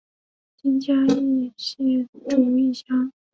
[0.57, 3.13] 今嘉义县竹崎乡。